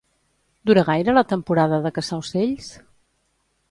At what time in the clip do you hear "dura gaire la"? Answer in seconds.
0.69-1.25